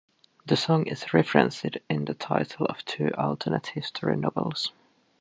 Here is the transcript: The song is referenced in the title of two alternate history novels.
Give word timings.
The 0.47 0.57
song 0.57 0.87
is 0.87 1.13
referenced 1.13 1.63
in 1.87 2.05
the 2.05 2.15
title 2.15 2.65
of 2.65 2.83
two 2.85 3.11
alternate 3.15 3.67
history 3.67 4.17
novels. 4.17 4.71